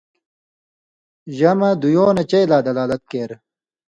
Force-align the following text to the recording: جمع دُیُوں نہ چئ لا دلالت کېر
جمع 1.37 1.69
دُیُوں 1.81 2.11
نہ 2.15 2.23
چئ 2.29 2.43
لا 2.51 2.57
دلالت 2.65 3.03
کېر 3.11 3.31